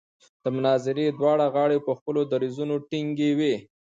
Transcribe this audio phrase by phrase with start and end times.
[0.43, 3.55] د مناظرې دواړه غاړې په خپلو دریځونو ټینګې وې.